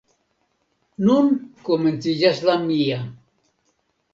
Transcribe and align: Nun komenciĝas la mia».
Nun 1.09 1.29
komenciĝas 1.67 2.41
la 2.51 2.59
mia». 2.65 2.99